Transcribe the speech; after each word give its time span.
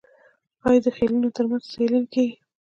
آیا 0.67 0.79
د 0.85 0.87
خیلونو 0.97 1.27
ترمنځ 1.35 1.63
سیالي 1.71 1.99
نه 2.03 2.07
کیږي؟ 2.13 2.35